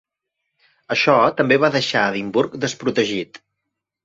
Això 0.95 1.15
també 1.41 1.59
va 1.65 1.71
deixar 1.75 2.07
Edimburg 2.15 2.57
desprotegit. 2.65 3.41